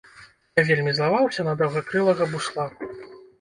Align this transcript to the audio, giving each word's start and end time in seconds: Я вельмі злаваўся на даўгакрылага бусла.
Я 0.59 0.63
вельмі 0.69 0.93
злаваўся 0.99 1.45
на 1.49 1.53
даўгакрылага 1.59 2.29
бусла. 2.33 2.67